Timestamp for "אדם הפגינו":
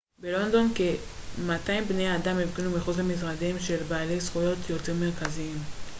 2.15-2.71